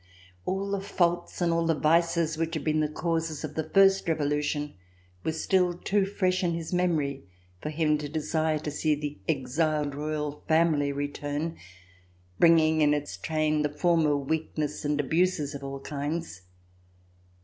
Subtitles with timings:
[0.47, 4.07] All the faults and all the vices which had been the causes of the First
[4.09, 4.73] Revolution
[5.23, 7.25] were still too fresh in his memory
[7.61, 10.91] for him to desire to see the C381] RECOLLECTIONS OF THE REVOLUTION exiled Royal Family
[10.91, 11.57] return,
[12.39, 16.41] bringing in its train the former weakness and abuses of all kinds.